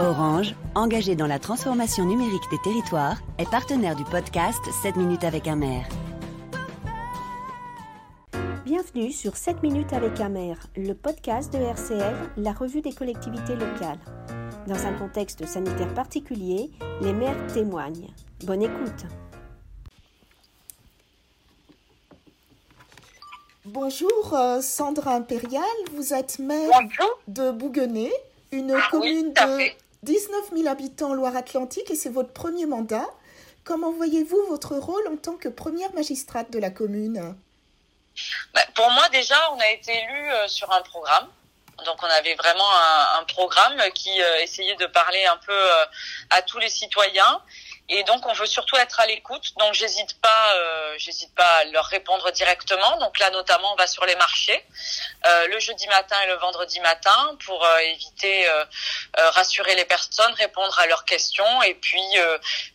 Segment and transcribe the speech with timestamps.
[0.00, 5.48] Orange, engagé dans la transformation numérique des territoires, est partenaire du podcast 7 minutes avec
[5.48, 5.88] un maire.
[8.64, 13.56] Bienvenue sur 7 minutes avec un maire, le podcast de RCL, la revue des collectivités
[13.56, 13.98] locales.
[14.68, 16.70] Dans un contexte sanitaire particulier,
[17.00, 18.14] les maires témoignent.
[18.44, 19.04] Bonne écoute.
[23.64, 25.64] Bonjour euh, Sandra Impérial,
[25.96, 26.70] vous êtes maire
[27.26, 28.12] de Bouguenais,
[28.52, 33.06] une Ah commune de 19 000 habitants Loire-Atlantique et c'est votre premier mandat.
[33.64, 37.34] Comment voyez-vous votre rôle en tant que première magistrate de la commune?
[38.54, 41.28] Bah, Pour moi, déjà, on a été élu euh, sur un programme.
[41.84, 45.84] Donc, on avait vraiment un, un programme qui euh, essayait de parler un peu euh,
[46.30, 47.42] à tous les citoyens.
[47.90, 49.54] Et donc, on veut surtout être à l'écoute.
[49.58, 52.98] Donc, j'hésite pas, euh, j'hésite pas à leur répondre directement.
[52.98, 54.64] Donc là, notamment, on va sur les marchés
[55.26, 58.64] euh, le jeudi matin et le vendredi matin pour euh, éviter, euh,
[59.30, 62.02] rassurer les personnes, répondre à leurs questions et puis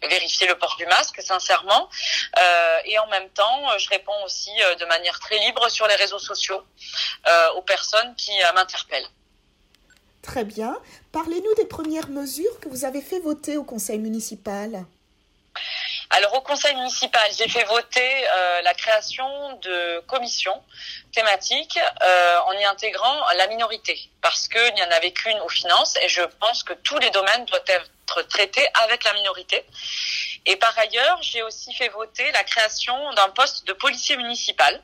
[0.01, 1.89] vérifier le port du masque, sincèrement.
[2.85, 6.61] Et en même temps, je réponds aussi de manière très libre sur les réseaux sociaux
[7.55, 9.07] aux personnes qui m'interpellent.
[10.21, 10.77] Très bien.
[11.11, 14.85] Parlez-nous des premières mesures que vous avez fait voter au conseil municipal.
[16.09, 20.61] Alors au conseil municipal, j'ai fait voter euh, la création de commissions
[21.11, 25.97] thématiques euh, en y intégrant la minorité, parce qu'il n'y en avait qu'une aux finances,
[26.01, 29.65] et je pense que tous les domaines doivent être traités avec la minorité.
[30.45, 34.81] Et par ailleurs, j'ai aussi fait voter la création d'un poste de policier municipal.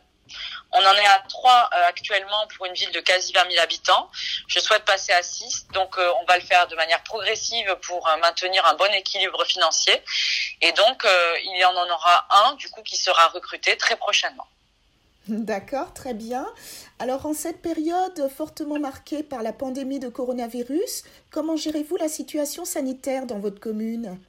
[0.72, 4.10] On en est à trois euh, actuellement pour une ville de quasi 20 000 habitants.
[4.48, 8.08] Je souhaite passer à six, donc euh, on va le faire de manière progressive pour
[8.08, 10.02] euh, maintenir un bon équilibre financier.
[10.62, 11.06] Et donc,
[11.44, 14.48] il y en aura un, du coup, qui sera recruté très prochainement.
[15.28, 16.48] D'accord, très bien.
[16.98, 22.66] Alors en cette période fortement marquée par la pandémie de coronavirus, comment gérez-vous la situation
[22.66, 24.20] sanitaire dans votre commune?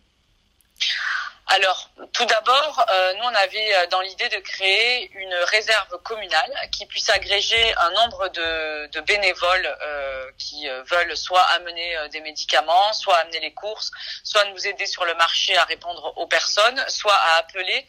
[1.53, 6.69] Alors, tout d'abord, euh, nous, on avait euh, dans l'idée de créer une réserve communale
[6.71, 13.16] qui puisse agréger un nombre de, bénévoles euh, qui veulent soit amener des médicaments, soit
[13.16, 13.91] amener les courses,
[14.22, 17.87] soit nous aider sur le marché à répondre aux personnes, soit à appeler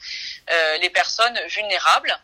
[0.80, 2.18] les personnes vulnérables.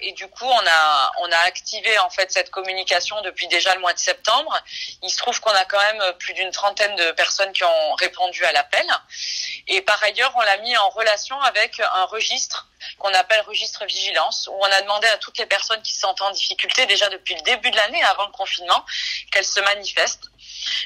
[0.00, 3.80] Et du coup, on a on a activé en fait cette communication depuis déjà le
[3.80, 4.56] mois de septembre.
[5.02, 8.44] Il se trouve qu'on a quand même plus d'une trentaine de personnes qui ont répondu
[8.44, 8.86] à l'appel.
[9.66, 14.48] Et par ailleurs, on l'a mis en relation avec un registre qu'on appelle registre vigilance,
[14.52, 17.34] où on a demandé à toutes les personnes qui se sentent en difficulté déjà depuis
[17.34, 18.84] le début de l'année, avant le confinement,
[19.30, 20.30] qu'elles se manifestent.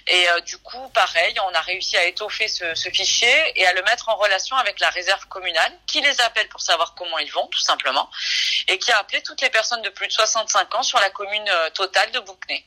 [0.07, 3.73] Et euh, du coup, pareil, on a réussi à étoffer ce, ce, fichier et à
[3.73, 7.31] le mettre en relation avec la réserve communale, qui les appelle pour savoir comment ils
[7.33, 8.09] vont, tout simplement,
[8.69, 11.49] et qui a appelé toutes les personnes de plus de 65 ans sur la commune
[11.49, 12.65] euh, totale de Bouquenay.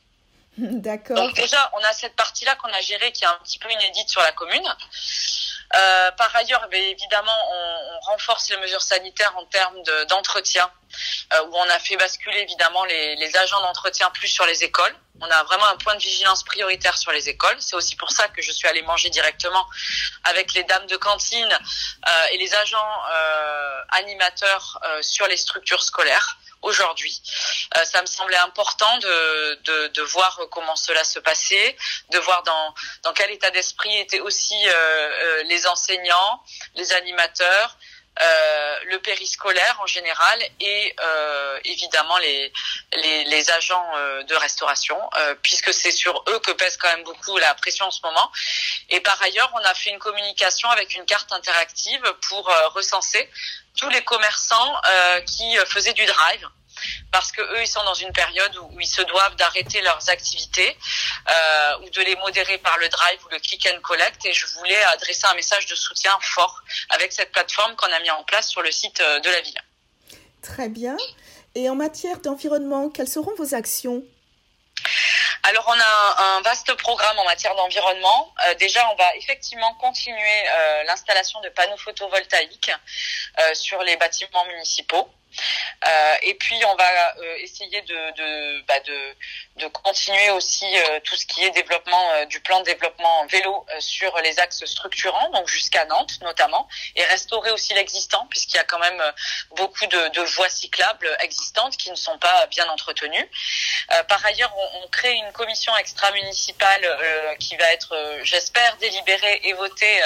[0.58, 1.16] D'accord.
[1.16, 4.08] Donc déjà, on a cette partie-là qu'on a gérée, qui est un petit peu inédite
[4.08, 4.66] sur la commune.
[5.74, 11.56] Euh, par ailleurs, évidemment, on, renforce les mesures sanitaires en termes d'entretien, de, euh, où
[11.56, 14.94] on a fait basculer évidemment les, agents d'entretien plus sur les écoles.
[15.20, 17.56] On a vraiment un point de vigilance prioritaire sur les écoles.
[17.60, 19.64] C'est aussi pour ça que je suis allée manger directement
[20.24, 21.58] avec les dames de cantine
[22.08, 23.02] euh, et les agents
[23.90, 27.20] animateurs sur les structures scolaires aujourd'hui.
[27.76, 31.76] Euh, ça me semblait important de, de, de, voir comment cela se passait,
[32.10, 36.42] de voir dans, dans quel état d'esprit étaient aussi euh, euh, les enseignants,
[36.74, 37.76] les animateurs,
[38.20, 42.52] euh, le périscolaire en général et euh, évidemment les,
[42.96, 47.04] les, les agents euh, de restauration euh, puisque c'est sur eux que pèse quand même
[47.04, 48.30] beaucoup la pression en ce moment.
[48.90, 53.30] Et par ailleurs on a fait une communication avec une carte interactive pour euh, recenser
[53.78, 54.80] tous les commerçants
[55.26, 56.46] qui faisaient du drive
[57.12, 60.76] parce que eux ils sont dans une période où, ils se doivent d'arrêter leurs activités
[61.30, 64.46] euh, ou de les modérer par le drive ou le click and collect et je
[64.58, 68.48] voulais adresser un message de soutien fort avec cette plateforme qu'on a mis en place
[68.48, 69.62] sur le site euh, de la ville.
[70.42, 70.96] Très bien.
[71.54, 74.02] Et en matière d'environnement, quelles seront vos actions?
[75.44, 78.32] Alors on a un, un, vaste programme en matière d'environnement.
[78.46, 82.70] Euh, déjà, on va effectivement continuer euh, l'installation de panneaux photovoltaïques
[83.40, 85.08] euh, sur les bâtiments municipaux.
[85.84, 89.16] Euh, et puis on va euh, essayer de de, bah de,
[89.62, 94.16] de continuer aussi euh, tout ce qui est développement du plan de développement vélo sur
[94.18, 98.78] les axes structurants, donc jusqu'à Nantes notamment, et restaurer aussi l'existant puisqu'il y a quand
[98.78, 99.02] même
[99.56, 103.28] beaucoup de, voies cyclables existantes qui ne sont pas bien entretenues.
[104.08, 110.02] Par ailleurs, on, crée une commission extra-municipale qui va être, j'espère, délibérée et votée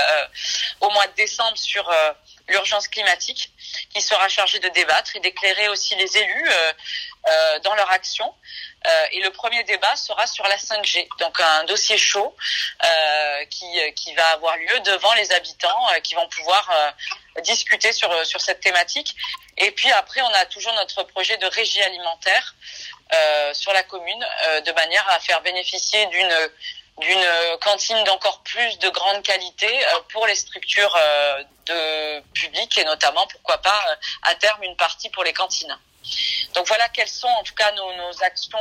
[0.81, 1.91] au mois de décembre sur
[2.49, 3.51] l'urgence climatique,
[3.93, 6.73] qui sera chargée de débattre et d'éclairer aussi les élus euh,
[7.29, 8.33] euh, dans leur action.
[9.11, 12.37] et le premier débat sera sur la 5G, donc un dossier chaud
[13.51, 13.67] qui,
[13.97, 16.65] qui va avoir lieu devant les habitants qui vont pouvoir
[17.43, 19.17] discuter sur, sur cette thématique.
[19.57, 22.55] Et puis après, on a toujours notre projet de régie alimentaire
[23.55, 24.25] sur la commune,
[24.65, 26.51] de manière à faire bénéficier d'une
[27.01, 27.27] d'une
[27.61, 33.27] cantine d'encore plus de grande qualité euh, pour les structures euh, de publiques et notamment
[33.27, 35.77] pourquoi pas euh, à terme une partie pour les cantines.
[36.55, 38.61] Donc voilà quelles sont en tout cas nos, actions,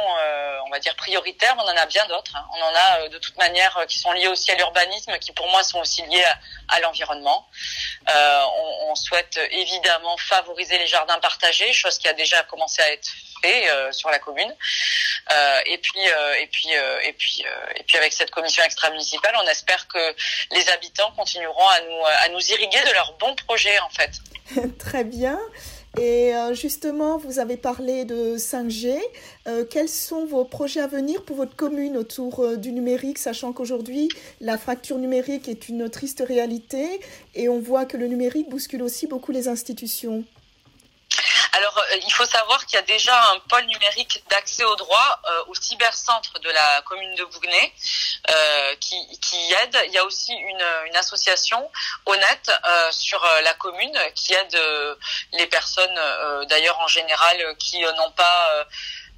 [0.66, 1.54] on va dire prioritaires.
[1.60, 2.36] On en a bien d'autres.
[2.36, 2.44] Hein.
[2.54, 5.64] On en a de toute manière qui sont liées aussi à l'urbanisme, qui pour moi
[5.64, 6.26] sont aussi liées
[6.70, 7.48] à, l'environnement.
[8.08, 13.12] On, souhaite évidemment favoriser les jardins partagés, chose qui a déjà commencé à être
[13.46, 14.54] euh, sur la commune.
[15.32, 16.70] Euh, et puis euh, et puis
[17.04, 17.44] et puis
[17.76, 20.16] et puis avec cette commission extra-municipale, on espère que
[20.52, 24.68] les habitants continueront à nous à nous irriguer de leurs bons projets en fait.
[24.80, 25.40] Très bien.
[25.98, 29.00] Et justement, vous avez parlé de 5G.
[29.70, 34.10] quels sont vos projets à venir pour votre commune autour du numérique, sachant qu'aujourd'hui,
[34.42, 37.00] la fracture numérique est une triste réalité
[37.34, 40.26] et on voit que le numérique bouscule aussi beaucoup les institutions?
[41.56, 45.22] Alors, euh, il faut savoir qu'il y a déjà un pôle numérique d'accès au droit
[45.26, 47.74] euh, au cybercentre de la commune de Bougnay
[48.30, 49.78] euh, qui, qui, aide.
[49.86, 51.72] Il y a aussi une association
[52.06, 52.52] honnête
[52.92, 54.58] sur la commune qui aide
[55.34, 56.00] les personnes,
[56.48, 58.66] d'ailleurs en général, qui n'ont pas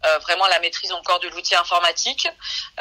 [0.06, 2.28] euh, vraiment la maîtrise encore de l'outil informatique.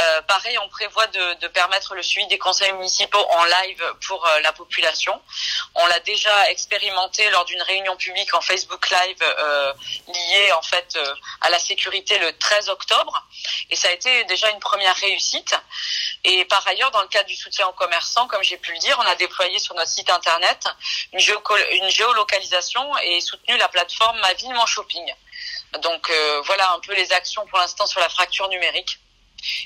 [0.00, 4.26] Euh, pareil, on prévoit de, de, permettre le suivi des conseils municipaux en live pour
[4.26, 5.20] euh, la population.
[5.74, 9.72] On l'a déjà expérimenté lors d'une réunion publique en Facebook Live euh,
[10.08, 10.98] liée en fait
[11.40, 13.26] à la sécurité le 13 octobre,
[13.70, 15.54] et ça a été déjà une première réussite.
[16.24, 18.96] Et par ailleurs, dans le cadre du soutien aux commerçants, comme j'ai pu le dire,
[18.98, 20.66] on a déployé sur notre site internet
[21.12, 21.20] une,
[21.72, 25.14] une géolocalisation et soutenu la plateforme Ma Ville Mon Shopping.
[25.82, 29.00] Donc euh, voilà un peu les actions pour l'instant sur la fracture numérique.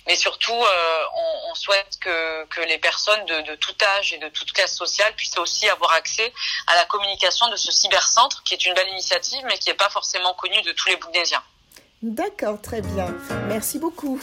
[0.06, 1.04] Mais surtout, euh,
[1.48, 5.68] on, souhaite que, les personnes de, tout âge et de toute classe sociale puissent aussi
[5.68, 6.32] avoir accès
[6.66, 9.88] à la communication de ce cybercentre, qui est une belle initiative, mais qui n'est pas
[9.88, 11.42] forcément connue de tous les Bougnésiens.
[12.02, 13.14] D'accord, très bien.
[13.48, 14.20] Merci beaucoup.